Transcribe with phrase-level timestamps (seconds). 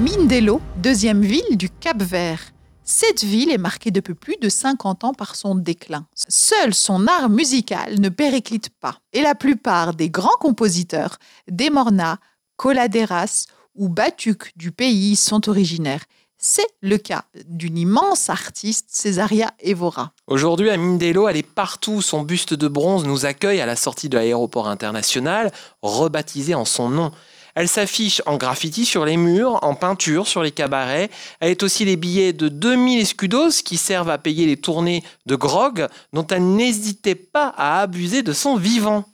[0.00, 2.40] Mindelo, deuxième ville du Cap-Vert.
[2.82, 6.04] Cette ville est marquée depuis plus de 50 ans par son déclin.
[6.28, 8.98] Seul son art musical ne périclite pas.
[9.12, 11.18] Et la plupart des grands compositeurs,
[11.48, 12.18] des Morna,
[12.56, 13.46] Coladeras
[13.76, 16.02] ou Batuk du pays sont originaires.
[16.38, 20.12] C'est le cas d'une immense artiste, Césaria Evora.
[20.26, 22.02] Aujourd'hui, à Mindelo, elle est partout.
[22.02, 25.52] Son buste de bronze nous accueille à la sortie de l'aéroport international,
[25.82, 27.12] rebaptisé en son nom.
[27.54, 31.10] Elle s'affiche en graffiti sur les murs, en peinture sur les cabarets.
[31.40, 35.36] Elle est aussi les billets de 2000 escudos qui servent à payer les tournées de
[35.36, 39.04] grog dont elle n'hésitait pas à abuser de son vivant.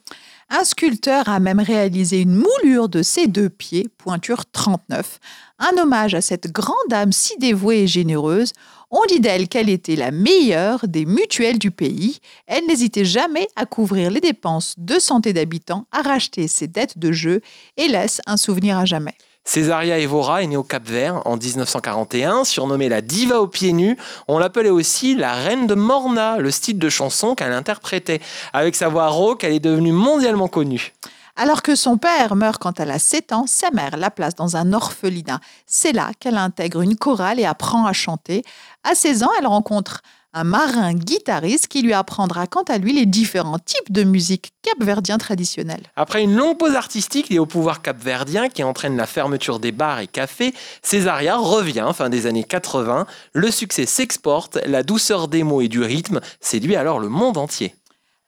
[0.52, 5.20] Un sculpteur a même réalisé une moulure de ses deux pieds, pointure 39,
[5.60, 8.52] un hommage à cette grande âme si dévouée et généreuse.
[8.90, 12.18] On dit d'elle qu'elle était la meilleure des mutuelles du pays.
[12.48, 17.12] Elle n'hésitait jamais à couvrir les dépenses de santé d'habitants, à racheter ses dettes de
[17.12, 17.42] jeu
[17.76, 19.14] et laisse un souvenir à jamais.
[19.44, 23.96] Césaria Evora est née au Cap-Vert en 1941, surnommée la diva aux pieds nus.
[24.28, 28.20] On l'appelait aussi la reine de Morna, le style de chanson qu'elle interprétait.
[28.52, 30.92] Avec sa voix rauque, elle est devenue mondialement connue.
[31.36, 34.56] Alors que son père meurt quand elle a 7 ans, sa mère la place dans
[34.56, 35.40] un orphelinat.
[35.66, 38.44] C'est là qu'elle intègre une chorale et apprend à chanter.
[38.84, 43.06] À 16 ans, elle rencontre un marin guitariste qui lui apprendra quant à lui les
[43.06, 45.82] différents types de musique capverdien traditionnelle.
[45.96, 50.00] Après une longue pause artistique liée au pouvoir capverdien qui entraîne la fermeture des bars
[50.00, 53.06] et cafés, Césaria revient fin des années 80.
[53.32, 57.74] Le succès s'exporte, la douceur des mots et du rythme séduit alors le monde entier.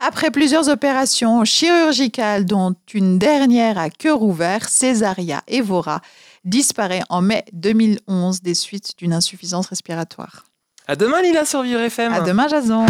[0.00, 6.00] Après plusieurs opérations chirurgicales, dont une dernière à cœur ouvert, Césaria Evora
[6.44, 10.42] disparaît en mai 2011 des suites d'une insuffisance respiratoire.
[10.88, 12.12] À demain Lila sur Vivre FM.
[12.12, 12.84] À demain Jason.